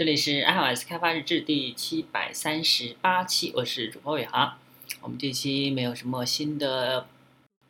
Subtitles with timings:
[0.00, 4.56] 这里是 iOS 开发日志第七百三十八期，我是主播伟航。
[5.02, 7.06] 我们这期没有什么新的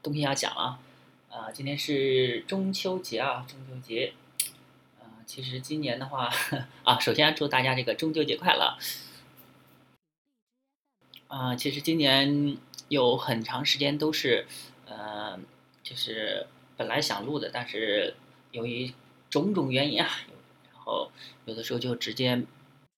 [0.01, 0.79] 东西要讲了，
[1.29, 4.13] 呃，今天是中秋节啊，中秋节。
[5.01, 6.31] 呃，其实今年的话
[6.85, 8.79] 啊，首先祝大家这个中秋节快乐。
[11.27, 12.57] 啊，其实今年
[12.87, 14.47] 有很长时间都是，
[14.87, 15.37] 呃，
[15.83, 18.15] 就是本来想录的，但是
[18.53, 18.95] 由于
[19.29, 20.09] 种种原因啊。
[20.91, 21.09] 哦，
[21.47, 22.43] 有的时候就直接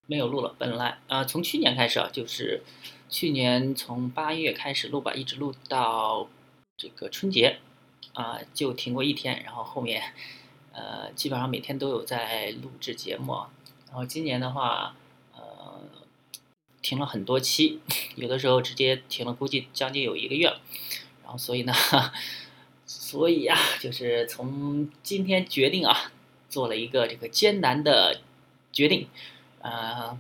[0.06, 0.54] 没有录了。
[0.58, 2.62] 本来啊，从去年开始啊，就是
[3.10, 6.28] 去年从八月开始录吧，一直录到
[6.78, 7.58] 这个春节
[8.14, 9.42] 啊，就停过一天。
[9.44, 10.14] 然后后面
[10.72, 13.34] 呃，基本上每天都有在录制节目。
[13.88, 14.96] 然后今年的话，
[15.36, 15.82] 呃，
[16.80, 17.80] 停了很多期，
[18.16, 20.60] 有的时候直接停了，估计将近有一个月了。
[21.22, 21.74] 然后所以呢，
[22.86, 26.10] 所以啊，就是从今天决定啊。
[26.52, 28.20] 做了一个这个艰难的
[28.72, 29.08] 决定，
[29.62, 30.18] 呃，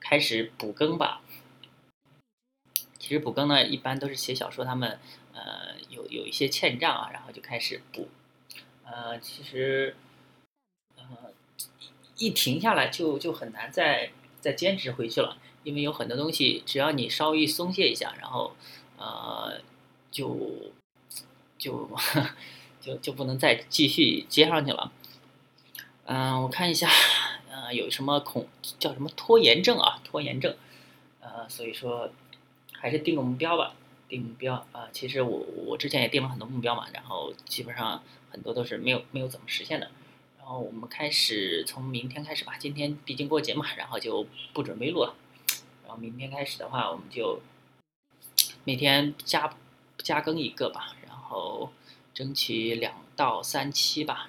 [0.00, 1.22] 开始补更吧。
[2.98, 4.98] 其实补更呢，一般都是写小说，他们
[5.32, 8.08] 呃有有一些欠账啊，然后就开始补。
[8.84, 9.94] 呃，其实
[10.96, 11.04] 呃
[12.16, 18.56] 一停下来就就很难再再坚持回去了，因为有很多东西，只要你稍微松懈一下，然后
[18.98, 19.60] 呃
[20.10, 20.72] 就
[21.56, 21.88] 就
[22.82, 24.90] 就就不能再继续接上去了。
[26.06, 26.90] 嗯，我看一下，
[27.50, 28.46] 呃，有什么恐
[28.78, 29.98] 叫什么拖延症啊？
[30.04, 30.54] 拖延症，
[31.20, 32.10] 呃，所以说
[32.72, 33.74] 还是定个目标吧，
[34.06, 34.86] 定目标啊。
[34.92, 39.90] 其实我我之前也定了很多目标嘛，然后基本上很多都是没有没有怎么实现的。
[40.38, 45.14] 然后我们开始从明天开始吧，今天毕竟过节嘛，然后就不准备录了。
[45.84, 47.40] 然后明天开始的话，我们就
[48.64, 49.56] 每天加
[49.96, 51.72] 加更一个吧，然后
[52.12, 54.28] 争取两到三期吧，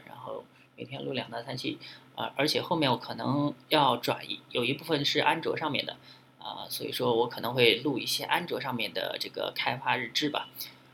[0.78, 1.78] 每天录两到三期，
[2.16, 5.96] 啊，而且后面我可能要转移，有一部分是安卓上面的，
[6.38, 10.50] 啊，所以说我可能会录一些安卓上面的这个开发日志吧，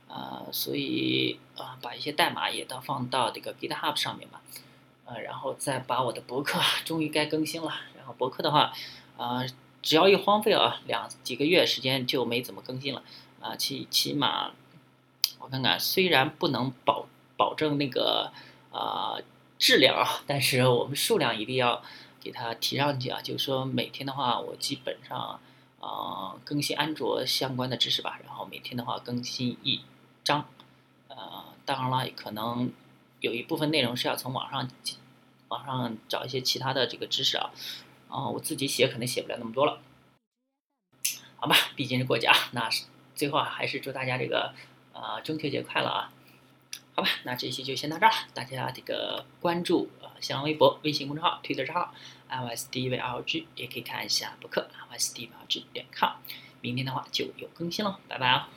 [0.07, 4.41] 啊，所以啊，把一些代码也都放到这个 GitHub 上面吧，
[5.05, 8.71] 呃，然后再把我的博客终于该更新了，然后博客的话，
[9.17, 9.43] 啊，
[9.81, 13.01] 只要一荒废啊，两几个月时间就没怎么更新了，
[13.39, 14.51] 啊，起起码
[15.39, 18.31] 我看看，虽然不能保保证那个
[18.71, 19.17] 啊。
[19.61, 21.83] 质量啊，但是我们数量一定要
[22.19, 23.21] 给它提上去啊。
[23.21, 25.39] 就是说每天的话，我基本上
[25.79, 29.81] 啊更新安卓相关的知识吧，然后每天的话更新一
[30.23, 30.47] 章。
[31.09, 32.73] 呃，当然了，可能
[33.19, 34.67] 有一部分内容是要从网上
[35.49, 37.51] 网上找一些其他的这个知识啊。
[38.09, 39.79] 啊，我自己写可能写不了那么多了。
[41.35, 42.67] 好吧，毕竟是过节，那
[43.15, 44.55] 最后还是祝大家这个
[44.91, 46.11] 啊中秋节快乐啊。
[46.93, 48.15] 好吧，那这一期就先到这儿了。
[48.33, 51.93] 大家这个关注呃新浪微博、微信公众号、推特账号
[52.29, 56.11] iosdvlg，也可以看一下博客 iosdvlg 点 com。
[56.59, 58.49] 明天的话就有更新了，拜拜啊！